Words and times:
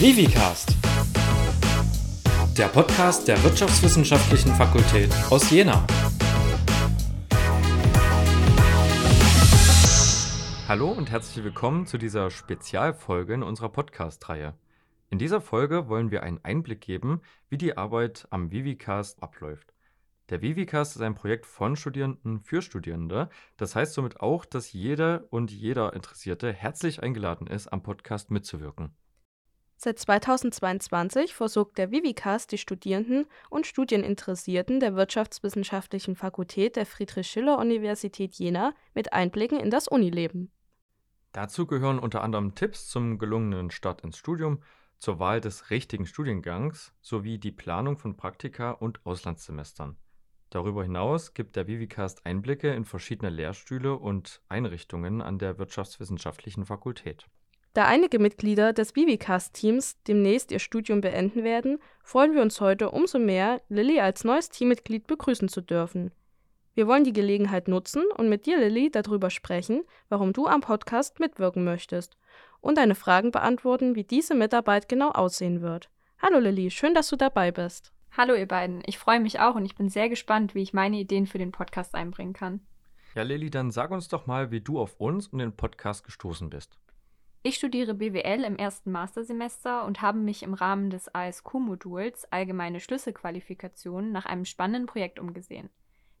Vivicast, 0.00 0.74
der 2.56 2.68
Podcast 2.68 3.28
der 3.28 3.44
Wirtschaftswissenschaftlichen 3.44 4.50
Fakultät 4.54 5.12
aus 5.28 5.50
Jena. 5.50 5.86
Hallo 10.66 10.88
und 10.90 11.10
herzlich 11.10 11.44
willkommen 11.44 11.84
zu 11.84 11.98
dieser 11.98 12.30
Spezialfolge 12.30 13.34
in 13.34 13.42
unserer 13.42 13.68
Podcast-Reihe. 13.68 14.54
In 15.10 15.18
dieser 15.18 15.42
Folge 15.42 15.90
wollen 15.90 16.10
wir 16.10 16.22
einen 16.22 16.42
Einblick 16.42 16.80
geben, 16.80 17.20
wie 17.50 17.58
die 17.58 17.76
Arbeit 17.76 18.26
am 18.30 18.50
Vivicast 18.50 19.22
abläuft. 19.22 19.74
Der 20.30 20.40
Vivicast 20.40 20.96
ist 20.96 21.02
ein 21.02 21.14
Projekt 21.14 21.44
von 21.44 21.76
Studierenden 21.76 22.40
für 22.40 22.62
Studierende. 22.62 23.28
Das 23.58 23.76
heißt 23.76 23.92
somit 23.92 24.18
auch, 24.20 24.46
dass 24.46 24.72
jeder 24.72 25.24
und 25.28 25.50
jeder 25.50 25.92
Interessierte 25.92 26.54
herzlich 26.54 27.02
eingeladen 27.02 27.46
ist, 27.46 27.70
am 27.70 27.82
Podcast 27.82 28.30
mitzuwirken. 28.30 28.94
Seit 29.82 29.98
2022 29.98 31.34
versorgt 31.34 31.78
der 31.78 31.90
Vivicast 31.90 32.52
die 32.52 32.58
Studierenden 32.58 33.24
und 33.48 33.66
Studieninteressierten 33.66 34.78
der 34.78 34.94
Wirtschaftswissenschaftlichen 34.94 36.16
Fakultät 36.16 36.76
der 36.76 36.84
Friedrich-Schiller-Universität 36.84 38.34
Jena 38.34 38.74
mit 38.92 39.14
Einblicken 39.14 39.58
in 39.58 39.70
das 39.70 39.88
Unileben. 39.88 40.52
Dazu 41.32 41.66
gehören 41.66 41.98
unter 41.98 42.22
anderem 42.22 42.54
Tipps 42.54 42.88
zum 42.88 43.18
gelungenen 43.18 43.70
Start 43.70 44.02
ins 44.02 44.18
Studium, 44.18 44.62
zur 44.98 45.18
Wahl 45.18 45.40
des 45.40 45.70
richtigen 45.70 46.04
Studiengangs 46.04 46.92
sowie 47.00 47.38
die 47.38 47.50
Planung 47.50 47.96
von 47.96 48.18
Praktika 48.18 48.72
und 48.72 49.06
Auslandssemestern. 49.06 49.96
Darüber 50.50 50.82
hinaus 50.82 51.32
gibt 51.32 51.56
der 51.56 51.66
Vivicast 51.66 52.26
Einblicke 52.26 52.70
in 52.74 52.84
verschiedene 52.84 53.30
Lehrstühle 53.30 53.96
und 53.96 54.42
Einrichtungen 54.50 55.22
an 55.22 55.38
der 55.38 55.56
Wirtschaftswissenschaftlichen 55.56 56.66
Fakultät. 56.66 57.30
Da 57.72 57.84
einige 57.84 58.18
Mitglieder 58.18 58.72
des 58.72 58.96
Vivicast-Teams 58.96 60.02
demnächst 60.02 60.50
ihr 60.50 60.58
Studium 60.58 61.00
beenden 61.00 61.44
werden, 61.44 61.78
freuen 62.02 62.34
wir 62.34 62.42
uns 62.42 62.60
heute 62.60 62.90
umso 62.90 63.20
mehr, 63.20 63.62
Lilly 63.68 64.00
als 64.00 64.24
neues 64.24 64.50
Teammitglied 64.50 65.06
begrüßen 65.06 65.46
zu 65.46 65.60
dürfen. 65.60 66.10
Wir 66.74 66.88
wollen 66.88 67.04
die 67.04 67.12
Gelegenheit 67.12 67.68
nutzen 67.68 68.02
und 68.16 68.28
mit 68.28 68.46
dir, 68.46 68.58
Lilly, 68.58 68.90
darüber 68.90 69.30
sprechen, 69.30 69.84
warum 70.08 70.32
du 70.32 70.46
am 70.46 70.62
Podcast 70.62 71.20
mitwirken 71.20 71.62
möchtest 71.62 72.16
und 72.60 72.76
deine 72.76 72.96
Fragen 72.96 73.30
beantworten, 73.30 73.94
wie 73.94 74.04
diese 74.04 74.34
Mitarbeit 74.34 74.88
genau 74.88 75.10
aussehen 75.10 75.62
wird. 75.62 75.90
Hallo 76.20 76.40
Lilly, 76.40 76.72
schön, 76.72 76.94
dass 76.94 77.08
du 77.08 77.14
dabei 77.14 77.52
bist. 77.52 77.92
Hallo 78.16 78.34
ihr 78.34 78.48
beiden, 78.48 78.82
ich 78.84 78.98
freue 78.98 79.20
mich 79.20 79.38
auch 79.38 79.54
und 79.54 79.64
ich 79.64 79.76
bin 79.76 79.88
sehr 79.88 80.08
gespannt, 80.08 80.56
wie 80.56 80.62
ich 80.62 80.72
meine 80.72 80.98
Ideen 80.98 81.28
für 81.28 81.38
den 81.38 81.52
Podcast 81.52 81.94
einbringen 81.94 82.32
kann. 82.32 82.66
Ja, 83.14 83.22
Lilly, 83.22 83.48
dann 83.48 83.70
sag 83.70 83.92
uns 83.92 84.08
doch 84.08 84.26
mal, 84.26 84.50
wie 84.50 84.60
du 84.60 84.80
auf 84.80 84.96
uns 84.98 85.28
und 85.28 85.38
den 85.38 85.52
Podcast 85.56 86.02
gestoßen 86.02 86.50
bist. 86.50 86.76
Ich 87.42 87.54
studiere 87.54 87.94
BWL 87.94 88.44
im 88.44 88.56
ersten 88.56 88.92
Mastersemester 88.92 89.86
und 89.86 90.02
habe 90.02 90.18
mich 90.18 90.42
im 90.42 90.52
Rahmen 90.52 90.90
des 90.90 91.14
ASQ-Moduls 91.14 92.30
Allgemeine 92.30 92.80
Schlüsselqualifikation 92.80 94.12
nach 94.12 94.26
einem 94.26 94.44
spannenden 94.44 94.84
Projekt 94.84 95.18
umgesehen. 95.18 95.70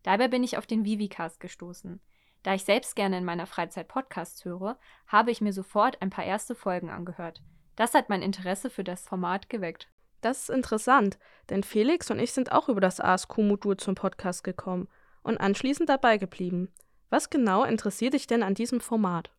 Dabei 0.02 0.28
bin 0.28 0.42
ich 0.42 0.56
auf 0.56 0.66
den 0.66 0.86
Vivicast 0.86 1.38
gestoßen. 1.38 2.00
Da 2.42 2.54
ich 2.54 2.64
selbst 2.64 2.96
gerne 2.96 3.18
in 3.18 3.26
meiner 3.26 3.46
Freizeit 3.46 3.86
Podcasts 3.86 4.46
höre, 4.46 4.78
habe 5.06 5.30
ich 5.30 5.42
mir 5.42 5.52
sofort 5.52 6.00
ein 6.00 6.08
paar 6.08 6.24
erste 6.24 6.54
Folgen 6.54 6.88
angehört. 6.88 7.42
Das 7.76 7.92
hat 7.92 8.08
mein 8.08 8.22
Interesse 8.22 8.70
für 8.70 8.84
das 8.84 9.06
Format 9.06 9.50
geweckt. 9.50 9.90
Das 10.22 10.44
ist 10.44 10.50
interessant, 10.50 11.18
denn 11.50 11.62
Felix 11.62 12.10
und 12.10 12.18
ich 12.18 12.32
sind 12.32 12.50
auch 12.50 12.70
über 12.70 12.80
das 12.80 12.98
ASQ-Modul 12.98 13.76
zum 13.76 13.94
Podcast 13.94 14.42
gekommen 14.42 14.88
und 15.22 15.38
anschließend 15.38 15.90
dabei 15.90 16.16
geblieben. 16.16 16.72
Was 17.10 17.28
genau 17.28 17.64
interessiert 17.64 18.14
dich 18.14 18.26
denn 18.26 18.42
an 18.42 18.54
diesem 18.54 18.80
Format? 18.80 19.30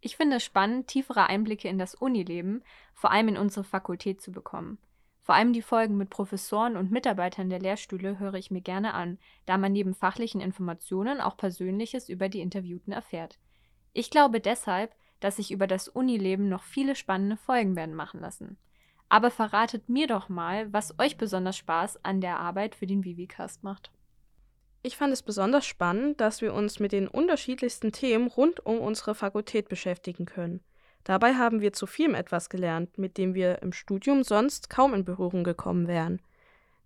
Ich 0.00 0.16
finde 0.16 0.36
es 0.36 0.44
spannend, 0.44 0.86
tiefere 0.86 1.28
Einblicke 1.28 1.68
in 1.68 1.78
das 1.78 1.94
Unileben, 1.94 2.62
vor 2.94 3.10
allem 3.10 3.28
in 3.28 3.36
unsere 3.36 3.64
Fakultät 3.64 4.20
zu 4.20 4.30
bekommen. 4.30 4.78
Vor 5.22 5.34
allem 5.34 5.52
die 5.52 5.62
Folgen 5.62 5.98
mit 5.98 6.08
Professoren 6.08 6.76
und 6.76 6.90
Mitarbeitern 6.90 7.50
der 7.50 7.58
Lehrstühle 7.58 8.18
höre 8.18 8.34
ich 8.34 8.50
mir 8.50 8.62
gerne 8.62 8.94
an, 8.94 9.18
da 9.44 9.58
man 9.58 9.72
neben 9.72 9.94
fachlichen 9.94 10.40
Informationen 10.40 11.20
auch 11.20 11.36
Persönliches 11.36 12.08
über 12.08 12.28
die 12.28 12.40
Interviewten 12.40 12.92
erfährt. 12.92 13.38
Ich 13.92 14.10
glaube 14.10 14.40
deshalb, 14.40 14.94
dass 15.20 15.36
sich 15.36 15.50
über 15.50 15.66
das 15.66 15.88
Unileben 15.88 16.48
noch 16.48 16.62
viele 16.62 16.94
spannende 16.94 17.36
Folgen 17.36 17.76
werden 17.76 17.94
machen 17.94 18.20
lassen. 18.20 18.56
Aber 19.08 19.30
verratet 19.30 19.88
mir 19.88 20.06
doch 20.06 20.28
mal, 20.28 20.72
was 20.72 20.98
euch 20.98 21.16
besonders 21.16 21.56
Spaß 21.56 22.04
an 22.04 22.20
der 22.20 22.38
Arbeit 22.38 22.74
für 22.74 22.86
den 22.86 23.04
Vivicast 23.04 23.64
macht. 23.64 23.90
Ich 24.88 24.96
fand 24.96 25.12
es 25.12 25.22
besonders 25.22 25.66
spannend, 25.66 26.18
dass 26.18 26.40
wir 26.40 26.54
uns 26.54 26.80
mit 26.80 26.92
den 26.92 27.08
unterschiedlichsten 27.08 27.92
Themen 27.92 28.26
rund 28.26 28.64
um 28.64 28.80
unsere 28.80 29.14
Fakultät 29.14 29.68
beschäftigen 29.68 30.24
können. 30.24 30.62
Dabei 31.04 31.34
haben 31.34 31.60
wir 31.60 31.74
zu 31.74 31.86
vielem 31.86 32.14
etwas 32.14 32.48
gelernt, 32.48 32.96
mit 32.96 33.18
dem 33.18 33.34
wir 33.34 33.60
im 33.60 33.74
Studium 33.74 34.24
sonst 34.24 34.70
kaum 34.70 34.94
in 34.94 35.04
Berührung 35.04 35.44
gekommen 35.44 35.88
wären. 35.88 36.22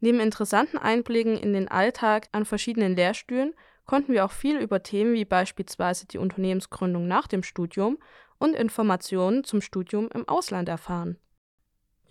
Neben 0.00 0.18
interessanten 0.18 0.78
Einblicken 0.78 1.36
in 1.36 1.52
den 1.52 1.68
Alltag 1.68 2.26
an 2.32 2.44
verschiedenen 2.44 2.96
Lehrstühlen 2.96 3.54
konnten 3.86 4.12
wir 4.12 4.24
auch 4.24 4.32
viel 4.32 4.58
über 4.58 4.82
Themen 4.82 5.14
wie 5.14 5.24
beispielsweise 5.24 6.04
die 6.08 6.18
Unternehmensgründung 6.18 7.06
nach 7.06 7.28
dem 7.28 7.44
Studium 7.44 7.98
und 8.38 8.56
Informationen 8.56 9.44
zum 9.44 9.60
Studium 9.60 10.08
im 10.12 10.28
Ausland 10.28 10.68
erfahren. 10.68 11.18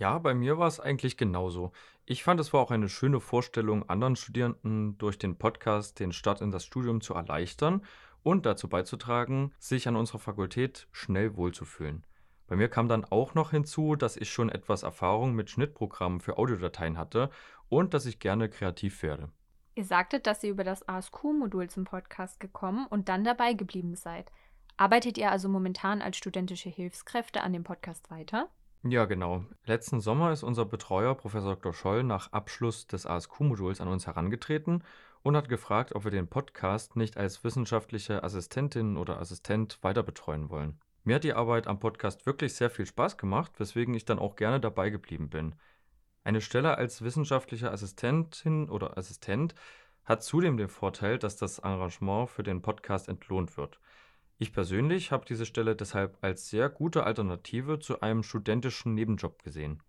Ja, 0.01 0.17
bei 0.19 0.33
mir 0.33 0.57
war 0.57 0.67
es 0.67 0.79
eigentlich 0.79 1.15
genauso. 1.15 1.73
Ich 2.11 2.25
fand, 2.25 2.41
es 2.41 2.51
war 2.51 2.59
auch 2.59 2.71
eine 2.71 2.89
schöne 2.89 3.21
Vorstellung, 3.21 3.87
anderen 3.87 4.17
Studierenden 4.17 4.97
durch 4.97 5.17
den 5.17 5.37
Podcast 5.37 5.97
den 6.01 6.11
Start 6.11 6.41
in 6.41 6.51
das 6.51 6.65
Studium 6.65 6.99
zu 6.99 7.13
erleichtern 7.13 7.85
und 8.21 8.45
dazu 8.45 8.67
beizutragen, 8.67 9.53
sich 9.59 9.87
an 9.87 9.95
unserer 9.95 10.19
Fakultät 10.19 10.89
schnell 10.91 11.37
wohlzufühlen. 11.37 12.03
Bei 12.47 12.57
mir 12.57 12.67
kam 12.67 12.89
dann 12.89 13.05
auch 13.05 13.33
noch 13.33 13.51
hinzu, 13.51 13.95
dass 13.95 14.17
ich 14.17 14.29
schon 14.29 14.49
etwas 14.49 14.83
Erfahrung 14.83 15.35
mit 15.35 15.49
Schnittprogrammen 15.49 16.19
für 16.19 16.37
Audiodateien 16.37 16.97
hatte 16.97 17.29
und 17.69 17.93
dass 17.93 18.05
ich 18.05 18.19
gerne 18.19 18.49
kreativ 18.49 19.03
werde. 19.03 19.29
Ihr 19.75 19.85
sagtet, 19.85 20.27
dass 20.27 20.43
ihr 20.43 20.51
über 20.51 20.65
das 20.65 20.85
ASQ-Modul 20.85 21.69
zum 21.69 21.85
Podcast 21.85 22.41
gekommen 22.41 22.87
und 22.87 23.07
dann 23.07 23.23
dabei 23.23 23.53
geblieben 23.53 23.95
seid. 23.95 24.33
Arbeitet 24.75 25.17
ihr 25.17 25.31
also 25.31 25.47
momentan 25.47 26.01
als 26.01 26.17
studentische 26.17 26.67
Hilfskräfte 26.67 27.39
an 27.39 27.53
dem 27.53 27.63
Podcast 27.63 28.11
weiter? 28.11 28.49
Ja, 28.83 29.05
genau. 29.05 29.45
Letzten 29.63 30.01
Sommer 30.01 30.31
ist 30.31 30.41
unser 30.41 30.65
Betreuer, 30.65 31.13
Professor 31.13 31.55
Dr. 31.55 31.71
Scholl, 31.71 32.03
nach 32.03 32.31
Abschluss 32.31 32.87
des 32.87 33.05
ASQ-Moduls 33.05 33.79
an 33.79 33.87
uns 33.87 34.07
herangetreten 34.07 34.83
und 35.21 35.37
hat 35.37 35.49
gefragt, 35.49 35.93
ob 35.93 36.03
wir 36.03 36.09
den 36.09 36.27
Podcast 36.27 36.95
nicht 36.95 37.15
als 37.15 37.43
wissenschaftliche 37.43 38.23
Assistentin 38.23 38.97
oder 38.97 39.19
Assistent 39.19 39.77
weiter 39.83 40.01
betreuen 40.01 40.49
wollen. 40.49 40.79
Mir 41.03 41.15
hat 41.15 41.23
die 41.23 41.33
Arbeit 41.33 41.67
am 41.67 41.79
Podcast 41.79 42.25
wirklich 42.25 42.55
sehr 42.55 42.71
viel 42.71 42.87
Spaß 42.87 43.17
gemacht, 43.17 43.51
weswegen 43.59 43.93
ich 43.93 44.05
dann 44.05 44.17
auch 44.17 44.35
gerne 44.35 44.59
dabei 44.59 44.89
geblieben 44.89 45.29
bin. 45.29 45.53
Eine 46.23 46.41
Stelle 46.41 46.75
als 46.77 47.03
wissenschaftliche 47.03 47.71
Assistentin 47.71 48.67
oder 48.67 48.97
Assistent 48.97 49.53
hat 50.05 50.23
zudem 50.23 50.57
den 50.57 50.69
Vorteil, 50.69 51.19
dass 51.19 51.37
das 51.37 51.59
Engagement 51.59 52.31
für 52.31 52.43
den 52.43 52.63
Podcast 52.63 53.09
entlohnt 53.09 53.57
wird. 53.57 53.79
Ich 54.41 54.53
persönlich 54.53 55.11
habe 55.11 55.23
diese 55.23 55.45
Stelle 55.45 55.75
deshalb 55.75 56.17
als 56.21 56.49
sehr 56.49 56.67
gute 56.67 57.03
Alternative 57.03 57.77
zu 57.77 58.01
einem 58.01 58.23
studentischen 58.23 58.95
Nebenjob 58.95 59.43
gesehen. 59.43 59.83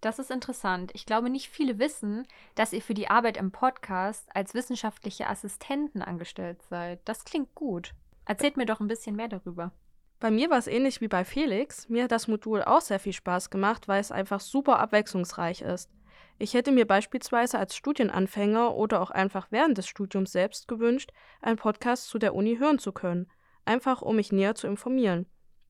Das 0.00 0.20
ist 0.20 0.30
interessant. 0.30 0.92
Ich 0.94 1.06
glaube, 1.06 1.28
nicht 1.28 1.48
viele 1.48 1.80
wissen, 1.80 2.24
dass 2.54 2.72
ihr 2.72 2.82
für 2.82 2.94
die 2.94 3.10
Arbeit 3.10 3.36
im 3.36 3.50
Podcast 3.50 4.28
als 4.32 4.54
wissenschaftliche 4.54 5.28
Assistenten 5.28 6.02
angestellt 6.02 6.62
seid. 6.70 7.00
Das 7.04 7.24
klingt 7.24 7.52
gut. 7.56 7.94
Erzählt 8.26 8.56
mir 8.56 8.64
doch 8.64 8.78
ein 8.78 8.86
bisschen 8.86 9.16
mehr 9.16 9.26
darüber. 9.26 9.72
Bei 10.20 10.30
mir 10.30 10.50
war 10.50 10.58
es 10.58 10.68
ähnlich 10.68 11.00
wie 11.00 11.08
bei 11.08 11.24
Felix. 11.24 11.88
Mir 11.88 12.04
hat 12.04 12.12
das 12.12 12.28
Modul 12.28 12.62
auch 12.62 12.80
sehr 12.80 13.00
viel 13.00 13.12
Spaß 13.12 13.50
gemacht, 13.50 13.88
weil 13.88 14.00
es 14.00 14.12
einfach 14.12 14.38
super 14.38 14.78
abwechslungsreich 14.78 15.62
ist. 15.62 15.90
Ich 16.38 16.54
hätte 16.54 16.70
mir 16.70 16.86
beispielsweise 16.86 17.58
als 17.58 17.74
Studienanfänger 17.74 18.72
oder 18.76 19.00
auch 19.00 19.10
einfach 19.10 19.48
während 19.50 19.78
des 19.78 19.88
Studiums 19.88 20.30
selbst 20.30 20.68
gewünscht, 20.68 21.10
einen 21.42 21.56
Podcast 21.56 22.06
zu 22.06 22.20
der 22.20 22.36
Uni 22.36 22.58
hören 22.58 22.78
zu 22.78 22.92
können 22.92 23.26
einfach 23.64 24.02
um 24.02 24.16
mich 24.16 24.32
näher 24.32 24.54
zu 24.54 24.66
informieren. 24.66 25.26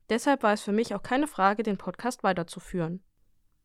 Deshalb 0.09 0.43
war 0.43 0.53
es 0.53 0.61
für 0.61 0.71
mich 0.71 0.93
auch 0.93 1.03
keine 1.03 1.27
Frage, 1.27 1.63
den 1.63 1.77
Podcast 1.77 2.23
weiterzuführen. 2.23 3.03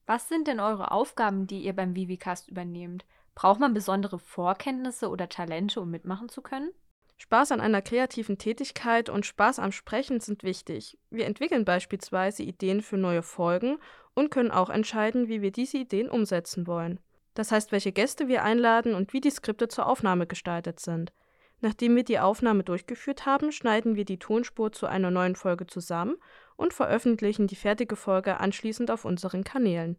Was 0.06 0.28
sind 0.28 0.49
denn 0.49 0.60
eure 0.60 0.90
Aufgaben, 0.90 1.46
die 1.46 1.60
ihr 1.60 1.75
beim 1.75 1.94
Vivicast 1.94 2.49
übernehmt? 2.49 3.05
Braucht 3.34 3.60
man 3.60 3.75
besondere 3.75 4.19
Vorkenntnisse 4.19 5.08
oder 5.08 5.28
Talente, 5.28 5.81
um 5.81 5.90
mitmachen 5.90 6.28
zu 6.28 6.43
können? 6.43 6.70
Spaß 7.19 7.52
an 7.52 7.60
einer 7.60 7.82
kreativen 7.82 8.38
Tätigkeit 8.38 9.10
und 9.10 9.26
Spaß 9.26 9.58
am 9.58 9.72
Sprechen 9.72 10.20
sind 10.20 10.43
wichtig. 10.43 10.99
Wir 11.10 11.26
entwickeln 11.26 11.66
beispielsweise 11.66 12.43
Ideen 12.43 12.81
für 12.81 12.96
neue 12.96 13.22
Folgen 13.22 13.78
und 14.14 14.31
können 14.31 14.50
auch 14.50 14.70
entscheiden, 14.70 15.28
wie 15.28 15.43
wir 15.43 15.52
diese 15.52 15.76
Ideen 15.76 16.08
umsetzen 16.08 16.66
wollen. 16.66 16.99
Das 17.34 17.52
heißt, 17.52 17.72
welche 17.72 17.93
Gäste 17.93 18.26
wir 18.26 18.43
einladen 18.43 18.94
und 18.94 19.12
wie 19.12 19.20
die 19.20 19.31
Skripte 19.31 19.69
zur 19.69 19.87
Aufnahme 19.87 20.26
gestaltet 20.26 20.81
sind. 20.81 21.12
Nachdem 21.60 21.94
wir 21.94 22.04
die 22.04 22.18
Aufnahme 22.18 22.64
durchgeführt 22.64 23.26
haben, 23.26 23.52
schneiden 23.52 23.94
wir 23.94 24.04
die 24.04 24.18
Tonspur 24.18 24.72
zu 24.72 24.86
einer 24.86 25.10
neuen 25.10 25.36
Folge 25.36 25.66
zusammen 25.66 26.16
und 26.56 26.72
veröffentlichen 26.72 27.46
die 27.46 27.56
fertige 27.56 27.96
Folge 27.96 28.40
anschließend 28.40 28.90
auf 28.90 29.04
unseren 29.04 29.44
Kanälen. 29.44 29.98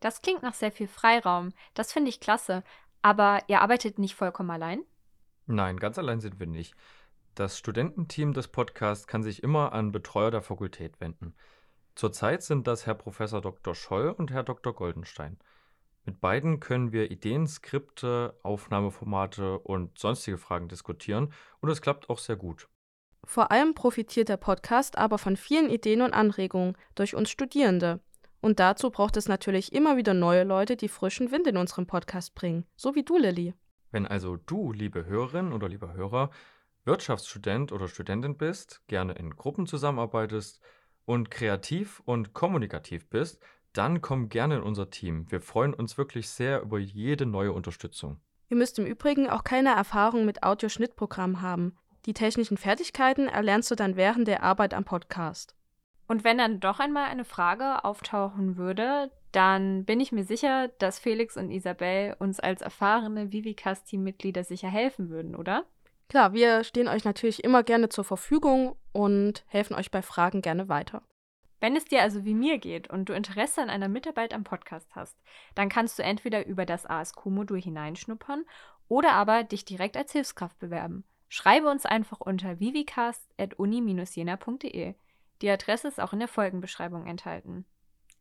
Das 0.00 0.20
klingt 0.20 0.42
nach 0.42 0.54
sehr 0.54 0.72
viel 0.72 0.88
Freiraum. 0.88 1.52
Das 1.74 1.92
finde 1.92 2.10
ich 2.10 2.20
klasse. 2.20 2.62
Aber 3.00 3.40
ihr 3.46 3.60
arbeitet 3.62 3.98
nicht 3.98 4.14
vollkommen 4.14 4.50
allein? 4.50 4.80
Nein, 5.46 5.78
ganz 5.78 5.98
allein 5.98 6.20
sind 6.20 6.38
wir 6.40 6.46
nicht. 6.46 6.74
Das 7.34 7.58
Studententeam 7.58 8.32
des 8.32 8.48
Podcasts 8.48 9.06
kann 9.06 9.22
sich 9.22 9.42
immer 9.42 9.72
an 9.72 9.92
Betreuer 9.92 10.30
der 10.30 10.42
Fakultät 10.42 11.00
wenden. 11.00 11.34
Zurzeit 11.94 12.42
sind 12.42 12.66
das 12.66 12.84
Herr 12.84 12.94
Professor 12.94 13.40
Dr. 13.40 13.74
Scholl 13.74 14.10
und 14.10 14.30
Herr 14.30 14.42
Dr. 14.42 14.74
Goldenstein. 14.74 15.38
Mit 16.06 16.20
beiden 16.20 16.60
können 16.60 16.92
wir 16.92 17.10
Ideen, 17.10 17.48
Skripte, 17.48 18.38
Aufnahmeformate 18.44 19.58
und 19.58 19.98
sonstige 19.98 20.38
Fragen 20.38 20.68
diskutieren 20.68 21.32
und 21.58 21.68
es 21.68 21.82
klappt 21.82 22.08
auch 22.08 22.18
sehr 22.18 22.36
gut. 22.36 22.68
Vor 23.24 23.50
allem 23.50 23.74
profitiert 23.74 24.28
der 24.28 24.36
Podcast 24.36 24.96
aber 24.98 25.18
von 25.18 25.36
vielen 25.36 25.68
Ideen 25.68 26.02
und 26.02 26.14
Anregungen 26.14 26.76
durch 26.94 27.16
uns 27.16 27.28
Studierende. 27.28 27.98
Und 28.40 28.60
dazu 28.60 28.90
braucht 28.90 29.16
es 29.16 29.26
natürlich 29.26 29.72
immer 29.72 29.96
wieder 29.96 30.14
neue 30.14 30.44
Leute, 30.44 30.76
die 30.76 30.88
frischen 30.88 31.32
Wind 31.32 31.48
in 31.48 31.56
unserem 31.56 31.88
Podcast 31.88 32.36
bringen, 32.36 32.64
so 32.76 32.94
wie 32.94 33.02
du, 33.02 33.18
Lilly. 33.18 33.54
Wenn 33.90 34.06
also 34.06 34.36
du, 34.36 34.70
liebe 34.70 35.06
Hörerin 35.06 35.52
oder 35.52 35.68
lieber 35.68 35.94
Hörer, 35.94 36.30
Wirtschaftsstudent 36.84 37.72
oder 37.72 37.88
Studentin 37.88 38.36
bist, 38.36 38.80
gerne 38.86 39.14
in 39.14 39.30
Gruppen 39.30 39.66
zusammenarbeitest 39.66 40.60
und 41.04 41.32
kreativ 41.32 42.00
und 42.04 42.32
kommunikativ 42.32 43.08
bist, 43.08 43.40
dann 43.76 44.00
komm 44.00 44.28
gerne 44.28 44.56
in 44.56 44.62
unser 44.62 44.90
Team. 44.90 45.30
Wir 45.30 45.40
freuen 45.40 45.74
uns 45.74 45.98
wirklich 45.98 46.28
sehr 46.28 46.62
über 46.62 46.78
jede 46.78 47.26
neue 47.26 47.52
Unterstützung. 47.52 48.20
Ihr 48.48 48.56
müsst 48.56 48.78
im 48.78 48.86
Übrigen 48.86 49.28
auch 49.28 49.44
keine 49.44 49.74
Erfahrung 49.74 50.24
mit 50.24 50.42
Audioschnittprogrammen 50.42 51.42
haben. 51.42 51.76
Die 52.06 52.14
technischen 52.14 52.56
Fertigkeiten 52.56 53.28
erlernst 53.28 53.70
du 53.70 53.74
dann 53.74 53.96
während 53.96 54.28
der 54.28 54.42
Arbeit 54.42 54.72
am 54.72 54.84
Podcast. 54.84 55.56
Und 56.06 56.22
wenn 56.22 56.38
dann 56.38 56.60
doch 56.60 56.78
einmal 56.78 57.10
eine 57.10 57.24
Frage 57.24 57.84
auftauchen 57.84 58.56
würde, 58.56 59.10
dann 59.32 59.84
bin 59.84 59.98
ich 59.98 60.12
mir 60.12 60.24
sicher, 60.24 60.68
dass 60.78 61.00
Felix 61.00 61.36
und 61.36 61.50
Isabel 61.50 62.14
uns 62.20 62.38
als 62.38 62.62
erfahrene 62.62 63.32
Vivicast-Teammitglieder 63.32 64.44
sicher 64.44 64.68
helfen 64.68 65.10
würden, 65.10 65.34
oder? 65.34 65.64
Klar, 66.08 66.32
wir 66.32 66.62
stehen 66.62 66.86
euch 66.86 67.04
natürlich 67.04 67.42
immer 67.42 67.64
gerne 67.64 67.88
zur 67.88 68.04
Verfügung 68.04 68.76
und 68.92 69.44
helfen 69.48 69.74
euch 69.74 69.90
bei 69.90 70.02
Fragen 70.02 70.40
gerne 70.40 70.68
weiter. 70.68 71.02
Wenn 71.60 71.76
es 71.76 71.86
dir 71.86 72.02
also 72.02 72.24
wie 72.24 72.34
mir 72.34 72.58
geht 72.58 72.90
und 72.90 73.08
du 73.08 73.14
Interesse 73.14 73.62
an 73.62 73.70
einer 73.70 73.88
Mitarbeit 73.88 74.34
am 74.34 74.44
Podcast 74.44 74.88
hast, 74.94 75.16
dann 75.54 75.68
kannst 75.68 75.98
du 75.98 76.02
entweder 76.02 76.46
über 76.46 76.66
das 76.66 76.86
ASQ-Modul 76.86 77.60
hineinschnuppern 77.60 78.44
oder 78.88 79.12
aber 79.12 79.42
dich 79.42 79.64
direkt 79.64 79.96
als 79.96 80.12
Hilfskraft 80.12 80.58
bewerben. 80.58 81.04
Schreibe 81.28 81.68
uns 81.68 81.86
einfach 81.86 82.20
unter 82.20 82.60
vivicast.uni-jena.de. 82.60 84.94
Die 85.42 85.50
Adresse 85.50 85.88
ist 85.88 86.00
auch 86.00 86.12
in 86.12 86.20
der 86.20 86.28
Folgenbeschreibung 86.28 87.06
enthalten. 87.06 87.64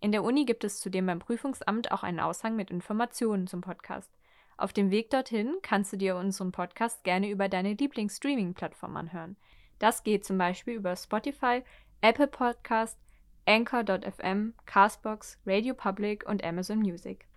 In 0.02 0.12
der 0.12 0.24
Uni 0.24 0.46
gibt 0.46 0.64
es 0.64 0.80
zudem 0.80 1.06
beim 1.06 1.20
Prüfungsamt 1.20 1.92
auch 1.92 2.02
einen 2.04 2.20
Aushang 2.20 2.56
mit 2.56 2.72
Informationen 2.72 3.46
zum 3.48 3.62
Podcast. 3.62 4.10
Auf 4.58 4.74
dem 4.74 4.92
Weg 4.92 5.10
dorthin 5.10 5.56
kannst 5.62 5.94
du 5.94 5.98
dir 5.98 6.16
unseren 6.16 6.52
Podcast 6.52 7.04
gerne 7.04 7.30
über 7.30 7.50
deine 7.50 7.74
Lieblingsstreaming-Plattform 7.74 8.96
anhören. 8.98 9.38
Das 9.80 10.04
geht 10.04 10.26
zum 10.26 10.38
Beispiel 10.38 10.76
über 10.76 10.96
Spotify, 10.96 11.64
Apple 12.02 12.28
Podcast, 12.28 13.00
Anchor.fm, 13.48 14.54
Castbox, 14.66 15.38
Radio 15.46 15.74
Public 15.74 16.28
und 16.28 16.44
Amazon 16.44 16.80
Music. 16.80 17.28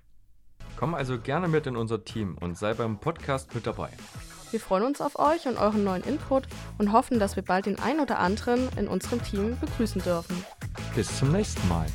Komm 0.76 0.94
also 0.94 1.18
gerne 1.18 1.48
mit 1.48 1.66
in 1.66 1.76
unser 1.76 2.04
Team 2.04 2.36
und 2.38 2.56
sei 2.56 2.72
beim 2.74 2.98
Podcast 2.98 3.54
mit 3.54 3.66
dabei. 3.66 3.90
Wir 4.50 4.60
freuen 4.60 4.84
uns 4.84 5.00
auf 5.00 5.18
euch 5.18 5.46
und 5.46 5.58
euren 5.58 5.84
neuen 5.84 6.02
Input 6.04 6.48
und 6.78 6.92
hoffen, 6.92 7.18
dass 7.18 7.36
wir 7.36 7.42
bald 7.42 7.66
den 7.66 7.78
ein 7.78 8.00
oder 8.00 8.18
anderen 8.18 8.68
in 8.78 8.88
unserem 8.88 9.22
Team 9.22 9.58
begrüßen 9.60 10.02
dürfen. 10.02 10.42
Bis 10.94 11.18
zum 11.18 11.32
nächsten 11.32 11.66
Mal. 11.68 11.86